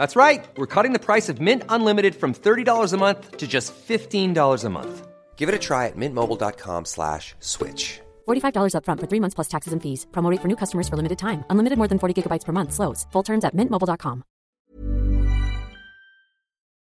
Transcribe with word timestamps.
That's 0.00 0.16
right. 0.16 0.48
We're 0.56 0.74
cutting 0.74 0.94
the 0.94 1.04
price 1.10 1.28
of 1.28 1.42
Mint 1.42 1.62
Unlimited 1.68 2.14
from 2.14 2.32
$30 2.32 2.94
a 2.94 2.96
month 2.96 3.36
to 3.36 3.46
just 3.46 3.74
$15 3.74 4.64
a 4.64 4.70
month. 4.70 5.06
Give 5.36 5.48
it 5.50 5.54
a 5.54 5.58
try 5.58 5.88
at 5.88 5.96
mintmobile.com 5.96 6.86
slash 6.86 7.34
switch. 7.40 8.00
$45 8.26 8.74
up 8.76 8.86
front 8.86 9.00
for 9.00 9.06
three 9.06 9.20
months 9.20 9.34
plus 9.34 9.48
taxes 9.48 9.74
and 9.74 9.82
fees. 9.82 10.06
Promo 10.10 10.30
rate 10.30 10.40
for 10.40 10.48
new 10.48 10.56
customers 10.56 10.88
for 10.88 10.96
limited 10.96 11.18
time. 11.18 11.44
Unlimited 11.50 11.76
more 11.76 11.86
than 11.86 11.98
40 11.98 12.14
gigabytes 12.16 12.46
per 12.46 12.52
month. 12.52 12.72
Slows. 12.72 13.06
Full 13.12 13.24
terms 13.24 13.44
at 13.44 13.54
mintmobile.com. 13.54 14.22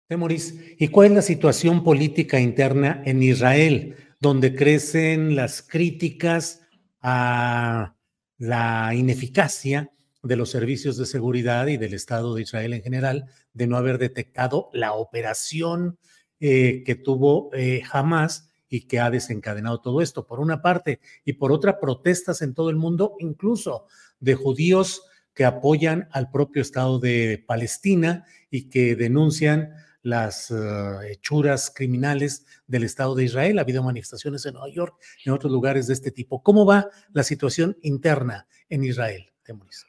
Temoris, 0.09 0.55
¿y 0.79 0.89
cuál 0.89 1.07
es 1.09 1.13
la 1.13 1.23
situación 1.23 1.85
política 1.85 2.41
interna 2.41 3.03
en 3.05 3.23
Israel, 3.23 3.97
donde 4.21 4.55
crecen 4.55 5.35
las 5.35 5.63
críticas 5.63 6.61
a 7.03 7.95
la 8.39 8.95
ineficacia 8.95 9.91
de 10.27 10.37
los 10.37 10.51
servicios 10.51 10.97
de 10.97 11.07
seguridad 11.07 11.67
y 11.69 11.77
del 11.77 11.95
Estado 11.95 12.35
de 12.35 12.43
Israel 12.43 12.73
en 12.73 12.83
general 12.83 13.27
de 13.53 13.67
no 13.67 13.77
haber 13.77 13.99
detectado 13.99 14.71
la 14.73 14.93
operación 14.93 15.99
eh, 16.41 16.83
que 16.85 16.95
tuvo 16.97 17.51
eh, 17.55 17.83
Hamas 17.91 18.51
y 18.69 18.83
que 18.83 18.99
ha 19.01 19.11
desencadenado 19.11 19.81
todo 19.81 20.03
esto, 20.03 20.27
por 20.27 20.41
una 20.41 20.61
parte, 20.61 21.01
y 21.25 21.35
por 21.35 21.53
otra, 21.53 21.79
protestas 21.79 22.43
en 22.43 22.53
todo 22.53 22.69
el 22.69 22.77
mundo, 22.77 23.15
incluso 23.21 23.87
de 24.19 24.35
judíos 24.35 25.03
que 25.35 25.45
apoyan 25.45 26.09
al 26.13 26.31
propio 26.31 26.63
Estado 26.63 26.99
de 26.99 27.45
Palestina 27.47 28.25
y 28.51 28.69
que 28.69 28.97
denuncian 28.97 29.75
las 30.03 30.51
uh, 30.51 31.01
hechuras 31.03 31.73
criminales 31.75 32.47
del 32.67 32.85
Estado 32.85 33.15
de 33.15 33.25
Israel. 33.25 33.59
Ha 33.59 33.63
habido 33.63 33.83
manifestaciones 33.83 34.47
en 34.47 34.55
Nueva 34.55 34.71
York, 34.71 34.95
en 35.25 35.33
otros 35.33 35.53
lugares 35.53 35.87
de 35.87 35.95
este 35.95 36.11
tipo. 36.11 36.43
¿Cómo 36.43 36.65
va 36.65 36.89
la 37.13 37.23
situación 37.23 37.77
interna 37.83 38.47
en 38.69 38.85
Israel? 38.85 39.36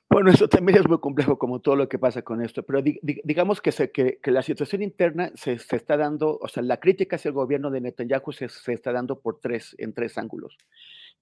Bueno, 0.09 0.30
eso 0.30 0.47
también 0.47 0.77
es 0.80 0.88
muy 0.88 1.00
complejo, 1.00 1.38
como 1.38 1.59
todo 1.59 1.75
lo 1.75 1.89
que 1.89 2.00
pasa 2.00 2.22
con 2.22 2.41
esto, 2.41 2.63
pero 2.63 2.82
digamos 2.82 3.61
que, 3.61 4.20
la 4.23 4.42
situación 4.42 4.82
interna 4.82 5.32
se, 5.36 5.54
está 5.54 5.98
dando, 5.98 6.37
o 6.39 6.48
sea, 6.48 6.64
la 6.64 6.80
crítica 6.80 7.15
hacia 7.15 7.30
el 7.30 7.36
gobierno 7.36 7.71
de 7.71 7.82
Netanyahu 7.82 8.32
se, 8.32 8.48
está 8.71 8.92
dando 8.92 9.20
por 9.20 9.39
tres, 9.39 9.76
en 9.80 9.93
tres 9.93 10.17
ángulos. 10.17 10.58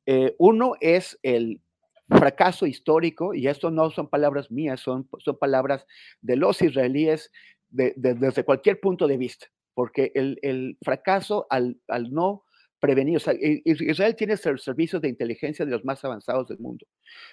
Eh, 0.05 0.35
uno 0.37 0.73
es 0.81 1.17
el 1.23 1.61
fracaso 2.09 2.65
histórico, 2.65 3.33
y 3.33 3.47
esto 3.47 3.71
no 3.71 3.89
son 3.89 4.09
palabras 4.09 4.51
mías, 4.51 4.79
son, 4.79 5.07
palabras 5.39 5.85
de 6.21 6.35
los 6.35 6.61
israelíes 6.61 7.31
de, 7.69 7.93
de, 7.95 8.13
desde 8.13 8.43
cualquier 8.43 8.79
punto 8.79 9.07
de 9.07 9.17
vista, 9.17 9.47
porque 9.73 10.11
el, 10.13 10.77
fracaso 10.81 11.47
al 11.49 11.77
no 12.11 12.43
prevenir. 12.79 13.17
O 13.17 13.19
sea, 13.19 13.33
Israel 13.39 14.15
tiene 14.15 14.37
servicios 14.37 15.01
de 15.01 15.09
inteligencia 15.09 15.65
de 15.65 15.71
los 15.71 15.85
más 15.85 16.03
avanzados 16.03 16.47
del 16.47 16.59
mundo. 16.59 16.85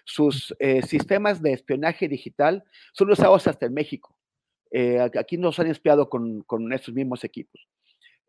Sus 0.05 0.55
eh, 0.59 0.83
sistemas 0.83 1.43
de 1.43 1.53
espionaje 1.53 2.09
digital 2.09 2.65
son 2.93 3.11
usados 3.11 3.47
hasta 3.47 3.67
en 3.67 3.75
México. 3.75 4.17
Eh, 4.71 4.99
aquí 5.01 5.37
nos 5.37 5.59
han 5.59 5.67
espiado 5.67 6.09
con, 6.09 6.43
con 6.43 6.73
estos 6.73 6.95
mismos 6.95 7.25
equipos. 7.25 7.69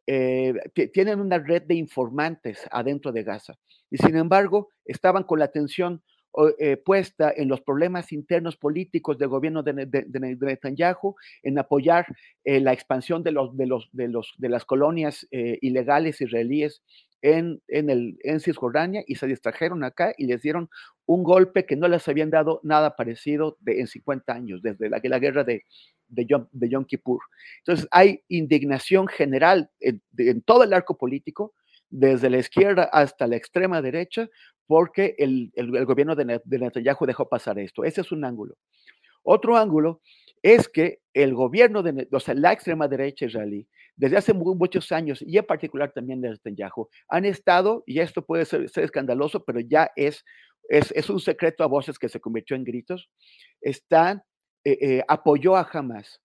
Eh, 0.05 0.53
tienen 0.91 1.21
una 1.21 1.37
red 1.37 1.61
de 1.63 1.75
informantes 1.75 2.67
adentro 2.71 3.13
de 3.13 3.23
Gaza 3.23 3.57
y 3.89 3.97
sin 3.97 4.17
embargo 4.17 4.67
estaban 4.83 5.23
con 5.23 5.39
la 5.39 5.45
atención 5.45 6.03
puesta 6.83 7.31
en 7.35 7.47
los 7.47 7.61
problemas 7.61 8.11
internos 8.11 8.57
políticos 8.57 9.17
del 9.17 9.29
gobierno 9.29 9.63
de, 9.63 9.73
Netanyahu, 9.73 11.15
en 11.43 11.59
apoyar 11.59 12.07
la 12.43 12.73
expansión 12.73 13.23
de, 13.23 13.31
las 14.49 14.65
colonias 14.65 15.27
ilegales 15.31 16.21
israelíes 16.21 16.81
en, 17.23 18.39
Cisjordania 18.39 19.03
y 19.07 19.15
se 19.15 19.27
distrajeron 19.27 19.83
acá 19.83 20.13
y 20.17 20.27
les 20.27 20.41
dieron 20.41 20.69
un 21.05 21.23
golpe 21.23 21.65
que 21.65 21.75
no 21.75 21.87
les 21.87 22.07
habían 22.07 22.29
dado 22.29 22.59
nada 22.63 22.95
parecido 22.95 23.57
en 23.65 23.87
50 23.87 24.33
años, 24.33 24.61
desde 24.61 24.89
la, 24.89 24.99
guerra 25.19 25.43
de, 25.43 25.63
de, 26.09 26.25
Yom, 26.25 26.85
Kippur. 26.85 27.21
Entonces 27.59 27.87
hay 27.91 28.21
indignación 28.27 29.07
general 29.07 29.69
en, 29.79 30.01
en, 30.17 30.41
todo 30.41 30.63
el 30.63 30.73
arco 30.73 30.97
político, 30.97 31.53
desde 31.93 32.31
la 32.31 32.39
izquierda 32.39 32.85
hasta 32.85 33.27
la 33.27 33.35
extrema 33.35 33.79
derecha, 33.79 34.27
porque 34.65 35.15
el, 35.19 35.51
el, 35.53 35.85
gobierno 35.85 36.15
de, 36.15 36.41
Netanyahu 36.43 37.05
dejó 37.05 37.29
pasar 37.29 37.59
esto. 37.59 37.83
Ese 37.83 38.01
es 38.01 38.11
un 38.11 38.25
ángulo. 38.25 38.55
Otro 39.21 39.55
ángulo 39.57 40.01
es 40.41 40.67
que 40.67 40.99
el 41.13 41.35
gobierno 41.35 41.83
de, 41.83 42.07
la 42.35 42.51
extrema 42.51 42.87
derecha 42.87 43.25
israelí, 43.25 43.67
desde 43.95 44.17
hace 44.17 44.33
muchos 44.33 44.91
años, 44.91 45.21
y 45.21 45.37
en 45.37 45.45
particular 45.45 45.91
también 45.93 46.19
de 46.19 46.31
Netanyahu, 46.31 46.89
han 47.09 47.25
estado, 47.25 47.83
y 47.85 47.99
esto 47.99 48.25
puede 48.25 48.45
ser, 48.45 48.67
ser 48.69 48.85
escandaloso, 48.85 49.45
pero 49.45 49.59
ya 49.59 49.91
es, 49.95 50.25
es, 50.69 50.91
es, 50.93 51.11
un 51.11 51.19
secreto 51.19 51.63
a 51.63 51.67
voces 51.67 51.99
que 51.99 52.09
se 52.09 52.19
convirtió 52.19 52.55
en 52.55 52.63
gritos, 52.63 53.07
están, 53.61 54.23
eh, 54.63 54.77
eh, 54.81 55.03
apoyó 55.07 55.55
a 55.55 55.69
Hamas, 55.71 56.22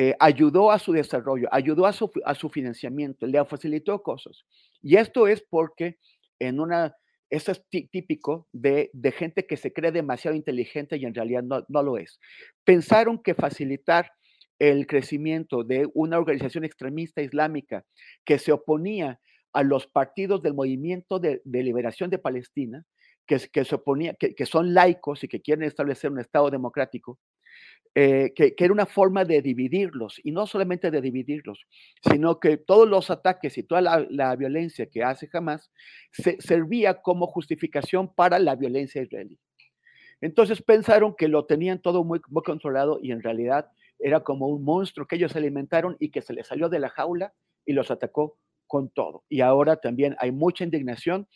eh, 0.00 0.14
ayudó 0.20 0.70
a 0.70 0.78
su 0.78 0.92
desarrollo, 0.92 1.48
ayudó 1.50 1.84
a 1.84 1.92
su, 1.92 2.08
a 2.24 2.36
su 2.36 2.48
financiamiento, 2.48 3.26
le 3.26 3.44
facilitó 3.44 4.00
cosas. 4.00 4.44
Y 4.80 4.94
esto 4.94 5.26
es 5.26 5.42
porque 5.42 5.98
en 6.38 6.60
una 6.60 6.94
eso 7.30 7.50
es 7.50 7.66
típico 7.68 8.46
de, 8.52 8.90
de, 8.92 9.10
gente 9.10 9.44
que 9.44 9.56
se 9.56 9.72
cree 9.72 9.90
demasiado 9.90 10.36
inteligente 10.36 10.96
y 10.96 11.04
en 11.04 11.14
realidad 11.14 11.42
no, 11.42 11.64
no, 11.68 11.82
lo 11.82 11.98
es. 11.98 12.20
Pensaron 12.62 13.20
que 13.20 13.34
facilitar 13.34 14.12
el 14.60 14.86
crecimiento 14.86 15.64
de 15.64 15.88
una 15.94 16.18
organización 16.18 16.64
extremista 16.64 17.20
islámica 17.20 17.84
que 18.24 18.38
se 18.38 18.52
oponía 18.52 19.18
a 19.52 19.64
los 19.64 19.88
partidos 19.88 20.42
del 20.42 20.54
movimiento 20.54 21.18
de, 21.18 21.42
de 21.44 21.62
liberación 21.64 22.08
de 22.08 22.18
Palestina, 22.18 22.84
que, 23.26 23.40
que 23.52 23.64
se 23.64 23.74
oponía, 23.74 24.14
que, 24.14 24.36
que, 24.36 24.46
son 24.46 24.74
laicos 24.74 25.24
y 25.24 25.28
que 25.28 25.42
quieren 25.42 25.64
establecer 25.64 26.12
un 26.12 26.20
Estado 26.20 26.50
democrático, 26.50 27.18
eh, 27.94 28.32
que, 28.34 28.54
era 28.56 28.72
una 28.72 28.86
forma 28.86 29.24
de 29.24 29.42
dividirlos, 29.42 30.20
y 30.22 30.30
no 30.30 30.46
solamente 30.46 30.90
de 30.90 31.00
dividirlos, 31.00 31.66
sino 32.08 32.38
que 32.38 32.56
todos 32.56 32.88
los 32.88 33.10
ataques 33.10 33.58
y 33.58 33.64
toda 33.64 33.80
la, 33.80 34.06
la 34.08 34.36
violencia 34.36 34.86
que 34.86 35.02
hace 35.02 35.28
Hamas 35.32 35.70
se, 36.12 36.40
servía 36.40 37.02
como 37.02 37.26
justificación 37.26 38.14
para 38.14 38.38
la 38.38 38.54
violencia 38.54 39.02
israelí. 39.02 39.38
Entonces 40.20 40.62
pensaron 40.62 41.14
que 41.16 41.28
lo 41.28 41.46
tenían 41.46 41.80
todo 41.80 42.04
muy, 42.04 42.20
muy 42.28 42.42
controlado 42.42 42.98
y 43.02 43.12
en 43.12 43.22
realidad 43.22 43.70
era 43.98 44.20
como 44.20 44.48
un 44.48 44.64
monstruo 44.64 45.06
que 45.06 45.16
ellos 45.16 45.34
alimentaron 45.34 45.96
y 45.98 46.10
que 46.10 46.22
se 46.22 46.32
les 46.32 46.46
salió 46.46 46.68
de 46.68 46.78
la 46.78 46.88
jaula 46.88 47.34
y 47.64 47.72
los 47.72 47.90
atacó 47.90 48.38
con 48.66 48.90
todo. 48.90 49.24
Y 49.28 49.40
ahora 49.40 49.76
también 49.76 50.16
hay 50.18 50.30
mucha 50.30 50.64
indignación. 50.64 51.26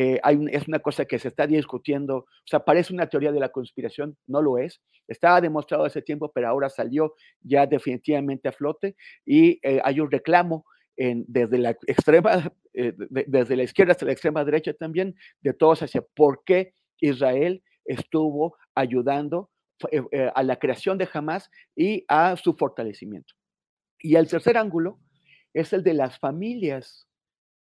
Eh, 0.00 0.20
es 0.52 0.68
una 0.68 0.78
cosa 0.78 1.06
que 1.06 1.18
se 1.18 1.26
está 1.26 1.44
discutiendo, 1.48 2.18
o 2.18 2.26
sea, 2.44 2.60
parece 2.60 2.94
una 2.94 3.08
teoría 3.08 3.32
de 3.32 3.40
la 3.40 3.48
conspiración, 3.48 4.16
no 4.28 4.40
lo 4.40 4.56
es. 4.56 4.80
Estaba 5.08 5.40
demostrado 5.40 5.84
hace 5.84 6.02
tiempo, 6.02 6.30
pero 6.32 6.46
ahora 6.46 6.68
salió 6.70 7.16
ya 7.40 7.66
definitivamente 7.66 8.46
a 8.48 8.52
flote 8.52 8.94
y 9.26 9.58
eh, 9.60 9.80
hay 9.82 9.98
un 9.98 10.08
reclamo 10.08 10.64
desde 10.96 11.58
la 11.58 11.70
extrema, 11.88 12.52
eh, 12.74 12.92
de, 12.96 13.24
desde 13.26 13.56
la 13.56 13.64
izquierda 13.64 13.90
hasta 13.90 14.06
la 14.06 14.12
extrema 14.12 14.44
derecha 14.44 14.72
también, 14.72 15.16
de 15.40 15.52
todos 15.52 15.82
hacia 15.82 16.02
por 16.14 16.44
qué 16.44 16.74
Israel 17.00 17.64
estuvo 17.84 18.56
ayudando 18.76 19.50
a 20.34 20.42
la 20.44 20.56
creación 20.60 20.96
de 20.98 21.08
Hamas 21.12 21.50
y 21.74 22.04
a 22.06 22.36
su 22.36 22.54
fortalecimiento. 22.54 23.34
Y 23.98 24.14
el 24.14 24.28
tercer 24.28 24.56
ángulo 24.56 25.00
es 25.54 25.72
el 25.72 25.82
de 25.82 25.94
las 25.94 26.20
familias 26.20 27.08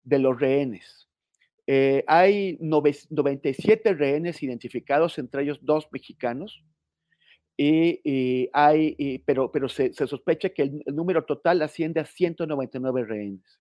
de 0.03 0.19
los 0.19 0.39
rehenes. 0.39 1.08
Eh, 1.71 2.03
hay 2.07 2.57
97 2.61 3.93
rehenes 3.93 4.41
identificados, 4.41 5.19
entre 5.19 5.43
ellos 5.43 5.59
dos 5.61 5.87
mexicanos, 5.91 6.63
y, 7.55 8.49
hay, 8.53 9.21
pero, 9.23 9.51
pero 9.51 9.69
se, 9.69 9.93
sospecha 9.93 10.49
que 10.49 10.63
el, 10.63 10.83
número 10.87 11.25
total 11.25 11.61
asciende 11.61 11.99
a 11.99 12.05
199 12.05 13.05
rehenes. 13.05 13.59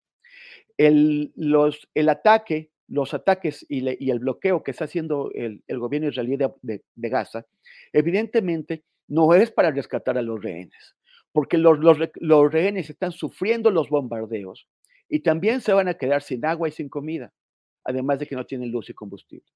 El, 0.79 1.33
los, 1.37 1.87
el 1.93 2.09
ataque, 2.09 2.71
los 2.87 3.13
ataques 3.13 3.67
y, 3.69 4.11
el 4.11 4.21
bloqueo 4.21 4.63
que 4.63 4.71
está 4.71 4.87
haciendo 4.87 5.31
el, 5.35 5.63
gobierno 5.69 6.09
israelí 6.09 6.39
de, 6.39 6.83
Gaza, 7.11 7.45
evidentemente 7.93 8.85
no 9.07 9.35
es 9.35 9.51
para 9.51 9.71
rescatar 9.71 10.17
a 10.17 10.23
los 10.23 10.43
rehenes, 10.43 10.97
porque 11.31 11.59
los, 11.59 11.79
los 12.15 12.53
rehenes 12.53 12.89
están 12.89 13.13
sufriendo 13.13 13.71
los 13.71 13.91
bombardeos 13.91 14.67
y 15.11 15.21
también 15.21 15.61
se 15.61 15.75
van 15.75 15.89
a 15.89 15.95
quedar 15.99 16.23
sin 16.23 16.47
agua 16.47 16.69
y 16.69 16.73
sin 16.73 16.89
comida, 16.89 17.35
además 17.89 18.19
de 18.19 18.27
que 18.27 18.37
no 18.37 18.45
tienen 18.45 18.71
luz 18.71 18.91
y 18.91 18.95
combustible. 18.95 19.47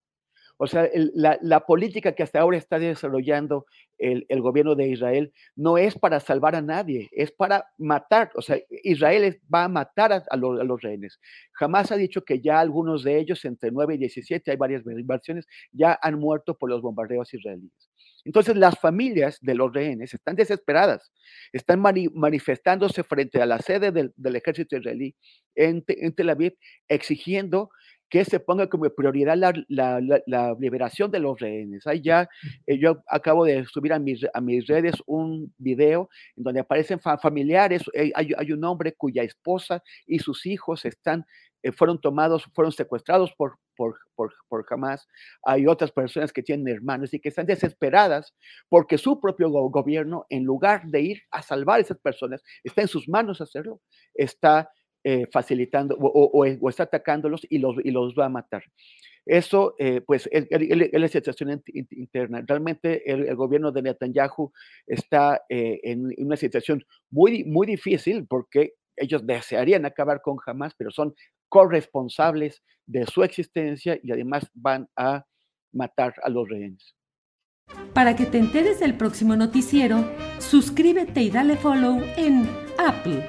O 0.58 0.66
sea, 0.66 0.88
la, 1.14 1.60
política 1.66 2.12
que 2.12 2.22
hasta 2.22 2.40
ahora 2.40 2.56
está 2.56 2.78
desarrollando 2.78 3.66
el, 3.98 4.24
gobierno 4.40 4.74
de 4.74 4.88
Israel 4.88 5.32
no 5.56 5.76
es 5.78 5.98
para 5.98 6.20
salvar 6.20 6.54
a 6.54 6.62
nadie, 6.62 7.08
es 7.12 7.32
para 7.32 7.66
matar. 7.78 8.30
O 8.34 8.42
sea, 8.42 8.58
Israel 8.84 9.40
va 9.52 9.64
a 9.64 9.68
matar 9.68 10.12
a, 10.12 10.36
los, 10.36 10.82
rehenes. 10.82 11.18
Jamás 11.52 11.90
ha 11.90 11.96
dicho 11.96 12.24
que 12.24 12.40
ya 12.40 12.60
algunos 12.60 13.02
de 13.02 13.18
ellos, 13.18 13.44
entre 13.44 13.70
9 13.70 13.94
y 13.94 13.98
17, 13.98 14.50
hay 14.50 14.56
varias 14.56 14.82
versiones, 14.84 15.46
ya 15.72 15.98
han 16.00 16.18
muerto 16.18 16.56
por 16.56 16.70
los 16.70 16.80
bombardeos 16.80 17.32
israelíes. 17.34 17.90
Entonces 18.24 18.56
las 18.56 18.78
familias 18.78 19.38
de 19.40 19.54
los 19.54 19.72
rehenes 19.72 20.14
están 20.14 20.36
desesperadas, 20.36 21.10
están 21.52 21.80
manifestándose 21.80 23.02
frente 23.02 23.42
a 23.42 23.46
la 23.46 23.58
sede 23.58 23.90
del, 23.90 24.36
ejército 24.36 24.76
israelí 24.76 25.16
en, 25.56 25.82
en, 25.88 26.14
Tel 26.14 26.30
Aviv, 26.30 26.56
exigiendo 26.88 27.70
que 28.12 28.26
se 28.26 28.40
ponga 28.40 28.68
como 28.68 28.90
prioridad 28.90 29.38
la, 29.38 30.56
liberación 30.60 31.10
de 31.10 31.18
los 31.18 31.40
rehenes. 31.40 31.86
Ahí 31.86 32.02
ya, 32.02 32.28
eh, 32.66 32.78
yo 32.78 33.02
acabo 33.08 33.46
de 33.46 33.64
subir 33.64 33.94
a 33.94 33.98
mis, 33.98 34.20
a 34.34 34.40
mis 34.42 34.66
redes 34.66 34.96
un 35.06 35.54
video 35.56 36.10
en 36.36 36.44
donde 36.44 36.60
aparecen 36.60 37.00
familiares, 37.00 37.82
eh, 37.94 38.12
hay, 38.14 38.52
un 38.52 38.62
hombre 38.64 38.92
cuya 38.92 39.22
esposa 39.22 39.82
y 40.06 40.18
sus 40.18 40.44
hijos 40.44 40.84
están, 40.84 41.24
eh, 41.62 41.72
fueron 41.72 41.98
tomados, 42.02 42.44
fueron 42.54 42.72
secuestrados 42.72 43.32
por, 43.32 43.56
por, 43.76 43.96
por, 44.14 44.34
por 44.46 44.66
Hamas. 44.68 45.08
Hay 45.42 45.66
otras 45.66 45.90
personas 45.90 46.34
que 46.34 46.42
tienen 46.42 46.68
hermanos 46.68 47.14
y 47.14 47.18
que 47.18 47.30
están 47.30 47.46
desesperadas 47.46 48.34
porque 48.68 48.98
su 48.98 49.22
propio 49.22 49.48
gobierno, 49.48 50.26
en 50.28 50.44
lugar 50.44 50.82
de 50.84 51.00
ir 51.00 51.22
a 51.30 51.40
salvar 51.40 51.78
a 51.78 51.80
esas 51.80 51.98
personas, 51.98 52.42
está 52.62 52.82
en 52.82 52.88
sus 52.88 53.08
manos 53.08 53.40
hacerlo, 53.40 53.80
está 54.12 54.68
eh, 55.04 55.26
facilitando 55.32 55.96
o, 55.98 56.68
está 56.68 56.84
atacándolos 56.84 57.46
y 57.48 57.58
los, 57.58 57.76
y 57.84 57.90
los 57.90 58.14
va 58.14 58.26
a 58.26 58.28
matar. 58.28 58.62
Eso, 59.24 59.74
eh, 59.78 60.00
pues, 60.00 60.28
es, 60.32 60.46
la 60.50 61.08
situación 61.08 61.62
interna. 61.90 62.42
Realmente 62.46 63.10
el, 63.10 63.34
gobierno 63.36 63.70
de 63.70 63.82
Netanyahu 63.82 64.52
está 64.86 65.42
eh, 65.48 65.80
en 65.84 66.12
una 66.18 66.36
situación 66.36 66.84
muy, 67.10 67.44
muy 67.44 67.66
difícil 67.66 68.26
porque 68.26 68.74
ellos 68.96 69.26
desearían 69.26 69.84
acabar 69.84 70.20
con 70.20 70.38
Hamas, 70.44 70.74
pero 70.76 70.90
son 70.90 71.14
corresponsables 71.48 72.62
de 72.86 73.06
su 73.06 73.22
existencia 73.22 73.98
y 74.02 74.12
además 74.12 74.50
van 74.54 74.88
a 74.96 75.24
matar 75.72 76.14
a 76.22 76.28
los 76.28 76.48
rehenes. 76.48 76.94
Para 77.94 78.16
que 78.16 78.26
te 78.26 78.38
enteres 78.38 78.80
del 78.80 78.96
próximo 78.96 79.36
noticiero, 79.36 80.04
suscríbete 80.38 81.22
y 81.22 81.30
dale 81.30 81.56
follow 81.56 82.02
en 82.16 82.48
Apple, 82.78 83.28